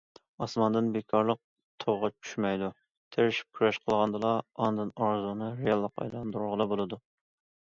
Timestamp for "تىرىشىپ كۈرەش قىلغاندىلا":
3.17-4.33